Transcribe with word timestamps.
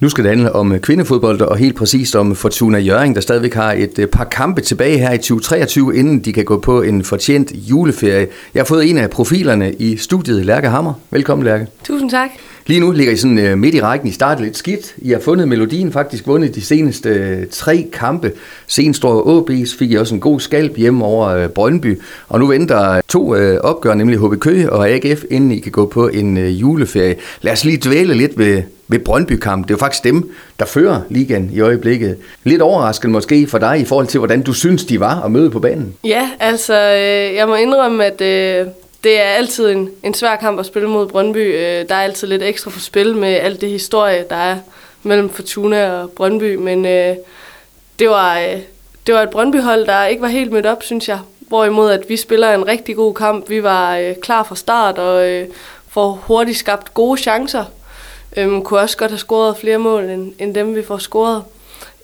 Nu 0.00 0.08
skal 0.08 0.24
det 0.24 0.30
handle 0.30 0.52
om 0.52 0.72
øh, 0.72 0.80
kvindefodbold, 0.80 1.40
og 1.40 1.56
helt 1.56 1.76
præcist 1.76 2.16
om 2.16 2.34
Fortuna 2.34 2.78
Jøring, 2.78 3.14
der 3.14 3.20
stadigvæk 3.20 3.54
har 3.54 3.72
et 3.72 3.98
øh, 3.98 4.06
par 4.06 4.24
kampe 4.24 4.60
tilbage 4.60 4.98
her 4.98 5.12
i 5.12 5.18
2023, 5.18 5.96
inden 5.96 6.20
de 6.20 6.32
kan 6.32 6.44
gå 6.44 6.58
på 6.58 6.82
en 6.82 7.04
fortjent 7.04 7.52
juleferie. 7.54 8.26
Jeg 8.54 8.60
har 8.60 8.64
fået 8.64 8.90
en 8.90 8.98
af 8.98 9.10
profilerne 9.10 9.72
i 9.72 9.96
studiet, 9.96 10.46
Lærke 10.46 10.68
Hammer. 10.68 10.92
Velkommen, 11.10 11.44
Lærke. 11.44 11.66
Tusind 11.84 12.10
tak. 12.10 12.30
Lige 12.66 12.80
nu 12.80 12.90
ligger 12.92 13.12
I 13.12 13.16
sådan 13.16 13.38
øh, 13.38 13.58
midt 13.58 13.74
i 13.74 13.80
rækken. 13.80 14.08
I 14.08 14.12
startede 14.12 14.44
lidt 14.46 14.56
skidt. 14.56 14.94
I 14.98 15.10
har 15.10 15.20
fundet 15.20 15.48
melodien, 15.48 15.92
faktisk 15.92 16.26
vundet 16.26 16.54
de 16.54 16.62
seneste 16.62 17.08
øh, 17.08 17.46
tre 17.50 17.88
kampe. 17.92 18.32
Senest 18.66 19.04
over 19.04 19.40
AB's 19.40 19.78
fik 19.78 19.90
I 19.90 19.94
også 19.94 20.14
en 20.14 20.20
god 20.20 20.40
skalp 20.40 20.76
hjemme 20.76 21.04
over 21.04 21.28
øh, 21.28 21.48
Brøndby. 21.48 22.00
Og 22.28 22.40
nu 22.40 22.46
venter 22.46 22.90
øh, 22.90 23.02
to 23.08 23.34
øh, 23.36 23.60
opgør, 23.60 23.94
nemlig 23.94 24.18
HB 24.18 24.40
Køge 24.40 24.72
og 24.72 24.88
AGF, 24.88 25.24
inden 25.30 25.52
I 25.52 25.58
kan 25.58 25.72
gå 25.72 25.86
på 25.86 26.08
en 26.08 26.38
juleferie. 26.48 27.16
Lad 27.42 27.52
os 27.52 27.64
lige 27.64 27.78
dvæle 27.84 28.14
lidt 28.14 28.38
ved 28.38 28.62
ved 28.90 28.98
Brøndby-kamp. 28.98 29.64
Det 29.64 29.70
er 29.70 29.74
jo 29.74 29.78
faktisk 29.78 30.04
dem, 30.04 30.30
der 30.58 30.64
fører 30.64 31.00
ligaen 31.08 31.50
i 31.52 31.60
øjeblikket. 31.60 32.16
Lidt 32.44 32.62
overraskende 32.62 33.12
måske 33.12 33.46
for 33.46 33.58
dig 33.58 33.80
i 33.80 33.84
forhold 33.84 34.06
til, 34.06 34.18
hvordan 34.18 34.42
du 34.42 34.52
synes, 34.52 34.84
de 34.84 35.00
var 35.00 35.22
at 35.22 35.30
møde 35.30 35.50
på 35.50 35.60
banen. 35.60 35.94
Ja, 36.04 36.30
altså 36.40 36.74
øh, 36.74 37.34
jeg 37.36 37.48
må 37.48 37.54
indrømme, 37.54 38.04
at 38.04 38.20
øh, 38.20 38.66
det 39.04 39.20
er 39.20 39.24
altid 39.24 39.70
en, 39.70 39.90
en 40.02 40.14
svær 40.14 40.36
kamp 40.36 40.60
at 40.60 40.66
spille 40.66 40.88
mod 40.88 41.06
Brøndby. 41.06 41.54
Øh, 41.54 41.88
der 41.88 41.94
er 41.94 42.02
altid 42.02 42.28
lidt 42.28 42.42
ekstra 42.42 42.70
for 42.70 42.80
spil 42.80 43.16
med 43.16 43.28
alt 43.28 43.60
det 43.60 43.68
historie, 43.68 44.24
der 44.30 44.36
er 44.36 44.58
mellem 45.02 45.30
Fortuna 45.30 45.92
og 45.92 46.10
Brøndby. 46.10 46.54
Men 46.54 46.86
øh, 46.86 47.16
det, 47.98 48.08
var, 48.08 48.38
øh, 48.38 48.58
det 49.06 49.14
var 49.14 49.22
et 49.22 49.30
Brøndby-hold, 49.30 49.86
der 49.86 50.04
ikke 50.04 50.22
var 50.22 50.28
helt 50.28 50.52
mødt 50.52 50.66
op, 50.66 50.82
synes 50.82 51.08
jeg. 51.08 51.18
Hvorimod 51.38 51.90
at 51.90 52.04
vi 52.08 52.16
spiller 52.16 52.54
en 52.54 52.66
rigtig 52.66 52.96
god 52.96 53.14
kamp. 53.14 53.50
Vi 53.50 53.62
var 53.62 53.96
øh, 53.96 54.14
klar 54.22 54.42
fra 54.42 54.56
start 54.56 54.98
og 54.98 55.28
øh, 55.28 55.48
får 55.88 56.12
hurtigt 56.12 56.58
skabt 56.58 56.94
gode 56.94 57.20
chancer 57.20 57.64
Øhm, 58.36 58.62
kunne 58.62 58.80
også 58.80 58.96
godt 58.96 59.10
have 59.10 59.18
scoret 59.18 59.56
flere 59.56 59.78
mål, 59.78 60.04
end, 60.04 60.32
end 60.38 60.54
dem 60.54 60.74
vi 60.74 60.82
får 60.82 60.98
scoret. 60.98 61.44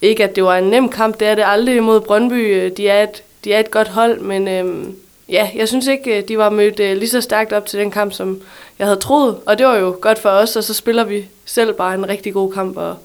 Ikke 0.02 0.24
at 0.24 0.36
det 0.36 0.44
var 0.44 0.56
en 0.56 0.70
nem 0.70 0.88
kamp, 0.88 1.20
det 1.20 1.28
er 1.28 1.34
det 1.34 1.44
aldrig 1.46 1.76
imod 1.76 2.00
Brøndby. 2.00 2.54
Øh, 2.54 2.76
de 2.76 2.88
er 2.88 3.02
et, 3.02 3.22
de 3.44 3.52
er 3.52 3.60
et 3.60 3.70
godt 3.70 3.88
hold, 3.88 4.20
men 4.20 4.48
Øh, 4.48 4.86
ja, 5.28 5.50
jeg 5.56 5.68
synes 5.68 5.86
ikke, 5.86 6.18
øh, 6.18 6.28
de 6.28 6.38
var 6.38 6.50
mødt 6.50 6.80
øh, 6.80 6.96
lige 6.96 7.08
så 7.08 7.20
stærkt 7.20 7.52
op 7.52 7.66
til 7.66 7.78
den 7.80 7.90
kamp, 7.90 8.12
som 8.12 8.40
jeg 8.78 8.86
havde 8.86 9.00
troet. 9.00 9.36
Og 9.46 9.58
det 9.58 9.66
var 9.66 9.76
jo 9.76 9.96
godt 10.00 10.18
for 10.18 10.28
os, 10.28 10.56
og 10.56 10.64
så 10.64 10.74
spiller 10.74 11.04
vi 11.04 11.28
selv 11.44 11.72
bare 11.72 11.94
en 11.94 12.08
rigtig 12.08 12.32
god 12.32 12.52
kamp, 12.52 12.76
og 12.76 12.96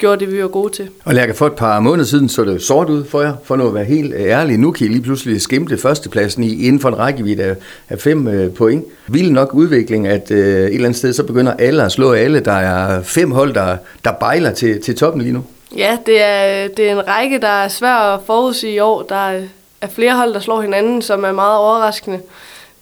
gjorde 0.00 0.20
det, 0.20 0.32
vi 0.32 0.42
var 0.42 0.48
gode 0.48 0.72
til. 0.72 0.88
Og 1.04 1.14
Lærke, 1.14 1.34
for 1.34 1.46
et 1.46 1.52
par 1.52 1.80
måneder 1.80 2.06
siden 2.06 2.28
så 2.28 2.44
det 2.44 2.62
sort 2.62 2.90
ud 2.90 3.04
for 3.04 3.22
jer, 3.22 3.34
for 3.44 3.56
nu 3.56 3.68
at 3.68 3.74
være 3.74 3.84
helt 3.84 4.14
ærlig. 4.14 4.58
Nu 4.58 4.70
kan 4.70 4.86
I 4.86 4.88
lige 4.88 5.02
pludselig 5.02 5.40
skimte 5.40 5.78
førstepladsen 5.78 6.42
i, 6.42 6.66
inden 6.66 6.80
for 6.80 6.88
en 6.88 6.98
rækkevidde 6.98 7.42
af, 7.42 7.56
af 7.88 7.98
fem 7.98 8.28
øh, 8.28 8.54
point. 8.54 8.84
Vild 9.06 9.30
nok 9.30 9.54
udvikling, 9.54 10.06
at 10.06 10.30
øh, 10.30 10.38
et 10.38 10.74
eller 10.74 10.84
andet 10.84 10.96
sted, 10.98 11.12
så 11.12 11.22
begynder 11.22 11.52
alle 11.52 11.82
at 11.82 11.92
slå 11.92 12.12
alle. 12.12 12.40
Der 12.40 12.52
er 12.52 13.02
fem 13.02 13.30
hold, 13.30 13.54
der, 13.54 13.76
der 14.04 14.12
bejler 14.12 14.52
til, 14.52 14.82
til 14.82 14.96
toppen 14.96 15.22
lige 15.22 15.32
nu. 15.32 15.44
Ja, 15.76 15.98
det 16.06 16.22
er, 16.22 16.68
det 16.68 16.88
er 16.88 16.92
en 16.92 17.08
række, 17.08 17.38
der 17.38 17.48
er 17.48 17.68
svær 17.68 17.94
at 17.94 18.20
forudsige 18.26 18.72
i 18.72 18.78
år. 18.78 19.02
Der 19.02 19.28
er 19.28 19.40
flere 19.88 20.16
hold, 20.16 20.34
der 20.34 20.40
slår 20.40 20.60
hinanden, 20.60 21.02
som 21.02 21.24
er 21.24 21.32
meget 21.32 21.58
overraskende. 21.58 22.20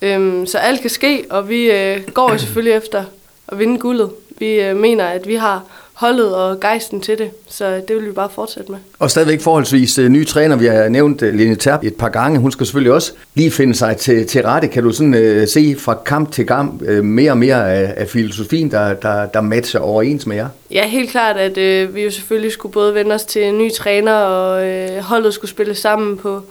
Øhm, 0.03 0.47
så 0.47 0.59
alt 0.59 0.81
kan 0.81 0.91
ske, 0.91 1.25
og 1.31 1.49
vi 1.49 1.71
øh, 1.71 2.01
går 2.15 2.33
jo 2.33 2.39
selvfølgelig 2.39 2.73
efter 2.73 3.05
at 3.49 3.59
vinde 3.59 3.79
guldet. 3.79 4.11
Vi 4.39 4.61
øh, 4.61 4.77
mener, 4.77 5.05
at 5.05 5.29
vi 5.29 5.35
har 5.35 5.63
holdet 5.99 6.35
og 6.35 6.61
gejsten 6.61 7.01
til 7.01 7.19
det, 7.19 7.31
så 7.49 7.83
det 7.89 7.97
vil 7.97 8.07
vi 8.07 8.13
bare 8.13 8.29
fortsætte 8.35 8.73
med. 8.73 8.79
Og 8.99 9.11
stadigvæk 9.11 9.41
forholdsvis 9.41 9.99
uh, 9.99 10.05
nye 10.05 10.25
træner, 10.25 10.57
vi 10.57 10.67
har 10.67 10.89
nævnt 10.89 11.23
uh, 11.23 11.29
Line 11.29 11.57
Terp 11.57 11.85
et 11.85 11.95
par 11.95 12.09
gange, 12.09 12.39
hun 12.39 12.53
skal 12.53 12.67
selvfølgelig 12.67 12.93
også 12.93 13.13
lige 13.35 13.51
finde 13.51 13.75
sig 13.75 13.97
til, 13.97 14.27
til 14.27 14.43
rette. 14.43 14.69
Kan 14.69 14.83
du 14.83 14.93
sådan 14.93 15.15
uh, 15.15 15.49
se 15.49 15.77
fra 15.79 15.99
kamp 16.05 16.33
til 16.33 16.47
kamp 16.47 16.83
uh, 16.83 17.05
mere 17.05 17.31
og 17.31 17.39
mere 17.39 17.73
af, 17.73 17.95
af 17.97 18.09
filosofien, 18.09 18.71
der, 18.71 18.95
der, 18.95 19.27
der 19.27 19.41
matcher 19.41 19.81
overens 19.81 20.27
med 20.27 20.37
jer? 20.37 20.49
Ja, 20.71 20.87
helt 20.87 21.11
klart, 21.11 21.37
at 21.37 21.87
uh, 21.87 21.95
vi 21.95 22.03
jo 22.03 22.11
selvfølgelig 22.11 22.53
skulle 22.53 22.73
både 22.73 22.95
vende 22.95 23.15
os 23.15 23.25
til 23.25 23.45
en 23.45 23.59
ny 23.59 23.73
træner, 23.73 24.15
og 24.15 24.69
uh, 24.69 24.99
holdet 24.99 25.35
skulle 25.35 25.51
spille 25.51 25.75
sammen 25.75 26.17
på 26.17 26.43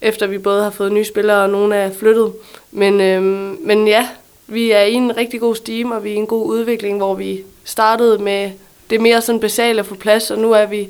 efter 0.00 0.26
vi 0.26 0.38
både 0.38 0.62
har 0.62 0.70
fået 0.70 0.92
nye 0.92 1.04
spillere, 1.04 1.42
og 1.42 1.50
nogle 1.50 1.76
er 1.76 1.92
flyttet. 1.92 2.32
Men, 2.70 3.00
øh, 3.00 3.22
men 3.66 3.88
ja, 3.88 4.08
vi 4.46 4.70
er 4.70 4.82
i 4.82 4.92
en 4.92 5.16
rigtig 5.16 5.40
god 5.40 5.54
steam, 5.54 5.90
og 5.90 6.04
vi 6.04 6.10
er 6.10 6.14
i 6.14 6.16
en 6.16 6.26
god 6.26 6.46
udvikling, 6.46 6.96
hvor 6.96 7.14
vi 7.14 7.44
startede 7.64 8.18
med 8.18 8.50
det 8.90 8.96
er 8.96 9.00
mere 9.00 9.22
sådan 9.22 9.40
basalt 9.40 9.78
at 9.78 9.86
få 9.86 9.94
plads, 9.94 10.30
og 10.30 10.38
nu 10.38 10.52
er 10.52 10.66
vi 10.66 10.88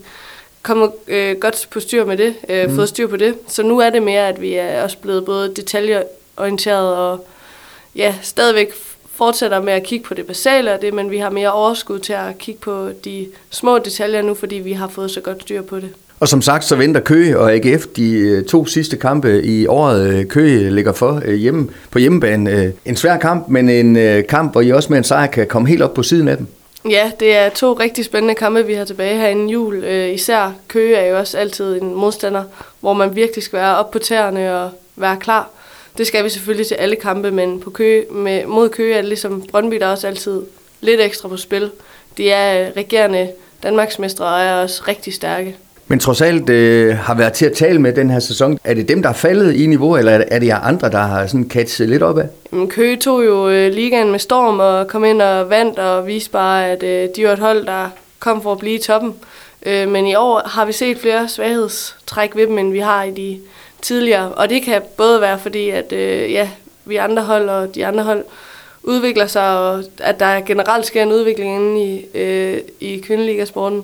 kommet 0.63 0.93
øh, 1.09 1.37
godt 1.37 1.69
på 1.71 1.81
styr 1.81 2.05
med 2.05 2.17
det, 2.17 2.35
øh, 2.49 2.71
mm. 2.71 2.77
fået 2.77 2.89
styr 2.89 3.07
på 3.07 3.17
det. 3.17 3.35
Så 3.47 3.63
nu 3.63 3.79
er 3.79 3.91
det 3.91 4.03
mere, 4.03 4.29
at 4.29 4.41
vi 4.41 4.55
er 4.55 4.83
også 4.83 4.99
blevet 4.99 5.25
både 5.25 5.55
detaljeorienteret 5.55 6.97
og 6.97 7.27
ja, 7.97 8.15
stadigvæk 8.23 8.73
fortsætter 9.15 9.63
med 9.63 9.73
at 9.73 9.83
kigge 9.83 10.05
på 10.05 10.15
det 10.15 10.27
basale 10.27 10.75
og 10.75 10.83
det, 10.83 10.95
men 10.95 11.11
vi 11.11 11.19
har 11.19 11.31
mere 11.31 11.53
overskud 11.53 11.99
til 11.99 12.13
at 12.13 12.39
kigge 12.39 12.61
på 12.61 12.91
de 13.05 13.29
små 13.51 13.79
detaljer 13.79 14.23
nu, 14.23 14.35
fordi 14.35 14.55
vi 14.55 14.73
har 14.73 14.89
fået 14.89 15.11
så 15.11 15.21
godt 15.21 15.43
styr 15.43 15.63
på 15.63 15.77
det. 15.77 15.95
Og 16.21 16.29
som 16.29 16.43
sagt, 16.43 16.65
så 16.65 16.77
venter 16.77 17.01
Køge 17.01 17.39
og 17.39 17.53
AGF 17.53 17.87
de 17.87 18.11
øh, 18.13 18.45
to 18.45 18.67
sidste 18.67 18.97
kampe 18.97 19.43
i 19.43 19.67
året. 19.67 20.15
Øh, 20.15 20.27
Køge 20.27 20.71
ligger 20.71 20.93
for 20.93 21.23
øh, 21.25 21.35
hjemme, 21.35 21.69
på 21.91 21.99
hjemmebane. 21.99 22.73
En 22.85 22.97
svær 22.97 23.17
kamp, 23.17 23.49
men 23.49 23.69
en 23.69 24.25
kamp, 24.25 24.53
hvor 24.53 24.61
I 24.61 24.73
også 24.73 24.89
med 24.91 24.99
en 24.99 25.05
sejr 25.05 25.27
kan 25.27 25.47
komme 25.47 25.69
helt 25.69 25.83
op 25.83 25.95
på 25.95 26.03
siden 26.03 26.29
af 26.29 26.37
dem. 26.37 26.47
Ja, 26.91 27.11
det 27.21 27.37
er 27.37 27.49
to 27.49 27.73
rigtig 27.73 28.05
spændende 28.05 28.35
kampe, 28.35 28.67
vi 28.67 28.75
har 28.75 28.85
tilbage 28.85 29.19
her 29.19 29.29
inden 29.29 29.49
jul. 29.49 29.85
Især 30.15 30.55
Køge 30.69 30.97
er 30.97 31.11
jo 31.11 31.19
også 31.19 31.39
altid 31.39 31.83
en 31.83 31.95
modstander, 31.95 32.45
hvor 32.81 32.93
man 32.93 33.17
virkelig 33.17 33.45
skal 33.45 33.59
være 33.59 33.77
op 33.77 33.91
på 33.91 33.99
tæerne 33.99 34.57
og 34.63 34.71
være 34.97 35.17
klar. 35.21 35.51
Det 35.99 36.07
skal 36.07 36.25
vi 36.25 36.29
selvfølgelig 36.29 36.67
til 36.67 36.75
alle 36.75 36.97
kampe, 36.97 37.31
men 37.31 37.61
på 37.61 37.71
Køge, 37.71 38.05
med, 38.11 38.47
mod 38.47 38.69
Køge 38.69 38.95
er 38.95 39.01
det 39.01 39.09
ligesom 39.09 39.43
Brøndby, 39.51 39.77
der 39.77 39.87
også 39.87 40.07
altid 40.07 40.43
lidt 40.81 41.01
ekstra 41.01 41.29
på 41.29 41.37
spil. 41.37 41.71
De 42.17 42.31
er 42.31 42.71
regerende 42.77 43.31
Danmarksmestre 43.63 44.25
og 44.25 44.41
er 44.41 44.55
også 44.55 44.83
rigtig 44.89 45.15
stærke. 45.15 45.57
Men 45.91 45.99
trods 45.99 46.21
alt 46.21 46.51
øh, 46.51 46.97
har 46.97 47.15
været 47.15 47.33
til 47.33 47.47
at 47.47 47.53
tale 47.53 47.79
med 47.79 47.93
den 47.93 48.11
her 48.11 48.19
sæson. 48.19 48.59
Er 48.65 48.75
det 48.75 48.89
dem, 48.89 49.03
der 49.03 49.09
er 49.09 49.13
faldet 49.13 49.55
i 49.55 49.67
niveau, 49.67 49.97
eller 49.97 50.13
er 50.13 50.39
det 50.39 50.47
jer 50.47 50.61
andre, 50.61 50.91
der 50.91 50.99
har 50.99 51.27
sådan 51.27 51.51
catchet 51.51 51.89
lidt 51.89 52.03
op 52.03 52.19
af? 52.19 52.29
Køge 52.69 52.97
tog 52.97 53.25
jo 53.25 53.49
øh, 53.49 53.73
ligaen 53.73 54.11
med 54.11 54.19
storm 54.19 54.61
og 54.61 54.89
kom 54.89 55.05
ind 55.05 55.23
og 55.23 55.51
vandt 55.51 55.79
og 55.79 56.07
viste 56.07 56.31
bare, 56.31 56.71
at 56.71 56.83
øh, 56.83 57.09
de 57.17 57.25
var 57.25 57.33
et 57.33 57.39
hold, 57.39 57.67
der 57.67 57.89
kom 58.19 58.43
for 58.43 58.53
at 58.53 58.59
blive 58.59 58.75
i 58.75 58.83
toppen. 58.83 59.15
Øh, 59.67 59.89
men 59.89 60.07
i 60.07 60.15
år 60.15 60.43
har 60.45 60.65
vi 60.65 60.73
set 60.73 60.99
flere 60.99 61.29
svaghedstræk 61.29 62.37
ved 62.37 62.47
dem, 62.47 62.59
end 62.59 62.73
vi 62.73 62.79
har 62.79 63.03
i 63.05 63.11
de 63.11 63.39
tidligere. 63.83 64.33
Og 64.33 64.51
det 64.51 64.63
kan 64.63 64.83
både 64.97 65.21
være 65.21 65.39
fordi, 65.39 65.71
at 65.71 65.93
øh, 65.93 66.33
ja, 66.33 66.49
vi 66.85 66.97
andre 66.97 67.23
hold 67.23 67.49
og 67.49 67.75
de 67.75 67.87
andre 67.87 68.05
hold 68.05 68.25
udvikler 68.83 69.27
sig, 69.27 69.59
og 69.59 69.85
at 69.99 70.21
der 70.21 70.41
generelt 70.41 70.87
sker 70.87 71.03
en 71.03 71.13
udvikling 71.13 71.55
inde 71.55 71.85
i, 71.85 72.19
øh, 72.19 72.59
i 72.81 72.99
kvindeligasporten. 72.99 73.83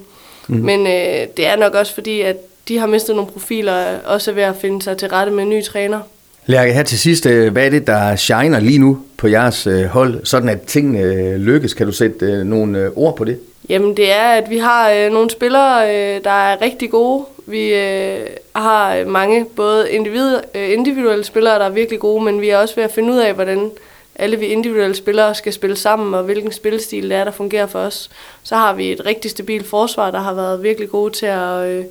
Mm. 0.49 0.57
Men 0.57 0.87
øh, 0.87 1.27
det 1.37 1.47
er 1.47 1.57
nok 1.57 1.75
også 1.75 1.95
fordi, 1.95 2.21
at 2.21 2.37
de 2.69 2.79
har 2.79 2.87
mistet 2.87 3.17
nogle 3.17 3.31
profiler, 3.31 3.99
også 4.05 4.33
ved 4.33 4.43
at 4.43 4.57
finde 4.61 4.83
sig 4.83 4.97
til 4.97 5.09
rette 5.09 5.33
med 5.33 5.43
en 5.43 5.51
ny 5.51 5.63
træner. 5.65 6.01
Lærke, 6.47 6.73
her 6.73 6.83
til 6.83 6.99
sidst, 6.99 7.27
øh, 7.27 7.53
hvad 7.53 7.67
er 7.67 7.71
det, 7.71 7.87
der 7.87 8.17
shiner 8.17 8.61
lige 8.61 8.79
nu 8.79 8.99
på 9.17 9.29
jeres 9.29 9.67
øh, 9.67 9.85
hold, 9.85 10.25
sådan 10.25 10.49
at 10.49 10.63
tingene 10.63 11.01
øh, 11.01 11.37
lykkes? 11.37 11.75
Kan 11.75 11.87
du 11.87 11.93
sætte 11.93 12.45
nogle 12.45 12.91
ord 12.97 13.17
på 13.17 13.25
det? 13.25 13.39
Jamen, 13.69 13.97
det 13.97 14.13
er, 14.13 14.29
at 14.29 14.51
vi 14.51 14.59
har 14.59 14.91
øh, 14.91 15.13
nogle 15.13 15.31
spillere, 15.31 15.89
øh, 15.89 16.25
der 16.25 16.31
er 16.31 16.63
rigtig 16.63 16.91
gode. 16.91 17.25
Vi 17.47 17.75
øh, 17.75 18.19
har 18.55 19.05
mange 19.05 19.45
både 19.57 19.91
individ, 19.91 20.37
øh, 20.55 20.73
individuelle 20.73 21.25
spillere, 21.25 21.59
der 21.59 21.65
er 21.65 21.71
virkelig 21.71 22.01
gode, 22.01 22.25
men 22.25 22.41
vi 22.41 22.49
er 22.49 22.59
også 22.59 22.75
ved 22.77 22.85
at 22.85 22.93
finde 22.93 23.13
ud 23.13 23.19
af, 23.19 23.35
hvordan 23.35 23.71
alle 24.17 24.37
vi 24.37 24.47
individuelle 24.47 24.97
spillere 24.97 25.35
skal 25.35 25.53
spille 25.53 25.77
sammen, 25.77 26.15
og 26.15 26.25
hvilken 26.25 26.53
spillestil 26.53 27.11
det 27.11 27.17
er, 27.17 27.25
der 27.25 27.31
fungerer 27.31 27.67
for 27.67 27.79
os. 27.79 28.11
Så 28.43 28.57
har 28.57 28.75
vi 28.75 28.93
et 28.93 29.07
rigtig 29.07 29.31
stabilt 29.31 29.67
forsvar, 29.67 30.11
der 30.11 30.21
har 30.21 30.35
været 30.35 30.63
virkelig 30.63 30.91
gode 30.91 31.13
til 31.13 31.27
at, 31.27 31.69
øh, 31.69 31.85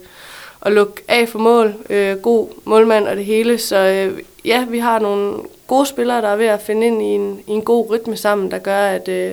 at 0.61 0.71
lukke 0.71 1.01
af 1.07 1.29
for 1.29 1.39
mål. 1.39 1.73
Øh, 1.89 2.17
god 2.17 2.47
målmand 2.65 3.07
og 3.07 3.15
det 3.15 3.25
hele. 3.25 3.57
Så 3.57 3.77
øh, 3.77 4.19
ja, 4.45 4.65
vi 4.69 4.79
har 4.79 4.99
nogle 4.99 5.37
gode 5.67 5.85
spillere, 5.85 6.21
der 6.21 6.27
er 6.27 6.35
ved 6.35 6.45
at 6.45 6.61
finde 6.61 6.87
ind 6.87 7.01
i 7.01 7.05
en, 7.05 7.39
i 7.47 7.51
en 7.51 7.61
god 7.61 7.89
rytme 7.89 8.17
sammen, 8.17 8.51
der 8.51 8.57
gør, 8.57 8.77
at 8.77 9.07
øh, 9.09 9.31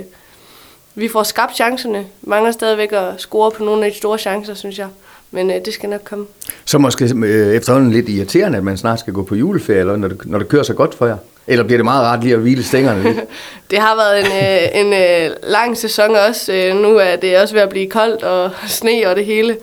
vi 0.94 1.08
får 1.08 1.22
skabt 1.22 1.54
chancerne. 1.54 2.06
Mangler 2.22 2.52
stadigvæk 2.52 2.92
at 2.92 3.14
score 3.18 3.50
på 3.50 3.64
nogle 3.64 3.86
af 3.86 3.92
de 3.92 3.98
store 3.98 4.18
chancer, 4.18 4.54
synes 4.54 4.78
jeg. 4.78 4.88
Men 5.30 5.50
øh, 5.50 5.56
det 5.64 5.74
skal 5.74 5.88
nok 5.88 6.00
komme. 6.04 6.26
Så 6.64 6.78
måske 6.78 7.04
øh, 7.04 7.54
efterhånden 7.54 7.90
lidt 7.90 8.08
irriterende, 8.08 8.58
at 8.58 8.64
man 8.64 8.76
snart 8.76 9.00
skal 9.00 9.12
gå 9.12 9.22
på 9.22 9.34
juleferie, 9.34 9.80
eller 9.80 9.96
når 9.96 10.08
det, 10.08 10.26
når 10.26 10.38
det 10.38 10.48
kører 10.48 10.62
så 10.62 10.74
godt 10.74 10.94
for 10.94 11.06
jer? 11.06 11.16
Eller 11.46 11.64
bliver 11.64 11.78
det 11.78 11.84
meget 11.84 12.02
rart 12.02 12.22
lige 12.22 12.34
at 12.34 12.40
hvile 12.40 12.64
stængerne 12.64 13.02
lidt? 13.02 13.18
det 13.70 13.78
har 13.78 13.96
været 13.96 14.20
en, 14.20 14.32
øh, 14.32 14.80
en 14.80 14.92
øh, 14.92 15.36
lang 15.42 15.76
sæson 15.76 16.16
også. 16.16 16.52
Øh, 16.52 16.76
nu 16.76 16.96
er 16.96 17.16
det 17.16 17.38
også 17.38 17.54
ved 17.54 17.62
at 17.62 17.68
blive 17.68 17.90
koldt 17.90 18.22
og 18.22 18.50
sne 18.68 19.02
og 19.06 19.16
det 19.16 19.24
hele. 19.24 19.56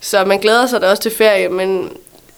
Så 0.00 0.24
man 0.24 0.38
glæder 0.38 0.66
sig 0.66 0.80
da 0.80 0.90
også 0.90 1.02
til 1.02 1.12
ferie, 1.12 1.48
men 1.48 1.92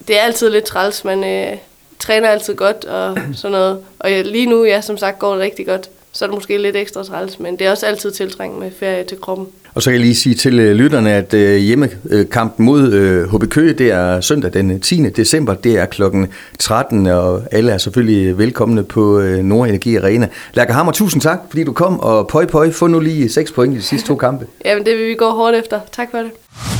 det 0.08 0.18
er 0.18 0.22
altid 0.22 0.50
lidt 0.50 0.64
træls. 0.64 1.04
Man 1.04 1.24
øh, 1.24 1.56
træner 1.98 2.28
altid 2.28 2.54
godt 2.54 2.84
og 2.84 3.18
sådan 3.34 3.52
noget. 3.52 3.80
Og 3.98 4.10
lige 4.10 4.46
nu, 4.46 4.64
ja, 4.64 4.80
som 4.80 4.98
sagt, 4.98 5.18
går 5.18 5.32
det 5.32 5.40
rigtig 5.40 5.66
godt. 5.66 5.90
Så 6.12 6.24
er 6.24 6.26
det 6.26 6.34
måske 6.34 6.58
lidt 6.58 6.76
ekstra 6.76 7.04
træls, 7.04 7.40
men 7.40 7.58
det 7.58 7.66
er 7.66 7.70
også 7.70 7.86
altid 7.86 8.10
tiltrængt 8.10 8.58
med 8.58 8.70
ferie 8.78 9.04
til 9.04 9.20
kroppen. 9.20 9.48
Og 9.74 9.82
så 9.82 9.90
kan 9.90 9.94
jeg 9.94 10.00
lige 10.00 10.14
sige 10.14 10.34
til 10.34 10.60
øh, 10.60 10.74
lytterne, 10.74 11.12
at 11.12 11.34
øh, 11.34 11.56
hjemmekampen 11.56 12.66
mod 12.66 12.92
øh, 12.92 13.34
HB 13.34 13.50
Køge, 13.50 13.72
det 13.72 13.90
er 13.90 14.20
søndag 14.20 14.52
den 14.52 14.80
10. 14.80 15.08
december, 15.10 15.54
det 15.54 15.78
er 15.78 15.86
klokken 15.86 16.28
13, 16.58 17.06
og 17.06 17.42
alle 17.52 17.72
er 17.72 17.78
selvfølgelig 17.78 18.38
velkomne 18.38 18.84
på 18.84 19.20
Nordenergi 19.42 19.96
Arena. 19.96 20.28
Lærke 20.54 20.72
Hammer, 20.72 20.92
tusind 20.92 21.22
tak, 21.22 21.38
fordi 21.48 21.64
du 21.64 21.72
kom, 21.72 22.00
og 22.00 22.28
pøj 22.28 22.46
pøj, 22.46 22.72
få 22.72 22.86
nu 22.86 23.00
lige 23.00 23.28
6 23.28 23.52
point 23.52 23.74
i 23.74 23.76
de 23.76 23.82
sidste 23.82 24.08
to 24.08 24.16
kampe. 24.16 24.46
Jamen, 24.64 24.86
det 24.86 24.98
vil 24.98 25.08
vi 25.08 25.14
gå 25.14 25.30
hårdt 25.30 25.56
efter. 25.56 25.80
Tak 25.92 26.08
for 26.10 26.18
det. 26.18 26.30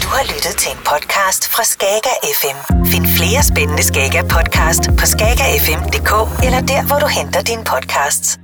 Du 0.03 0.09
har 0.09 0.25
lyttet 0.35 0.55
til 0.59 0.71
en 0.73 0.79
podcast 0.79 1.49
fra 1.49 1.65
Skager 1.65 2.17
FM. 2.41 2.87
Find 2.87 3.07
flere 3.07 3.43
spændende 3.43 3.83
Skager 3.83 4.23
podcast 4.23 4.83
på 4.99 5.07
skagerfm.dk 5.07 6.45
eller 6.47 6.61
der, 6.61 6.87
hvor 6.87 6.99
du 6.99 7.07
henter 7.07 7.41
dine 7.43 7.65
podcasts. 7.73 8.44